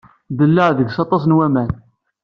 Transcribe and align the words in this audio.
Ddellaɛ 0.31 0.69
deg-s 0.77 0.97
aṭas 1.03 1.23
n 1.25 1.35
waman. 1.37 1.71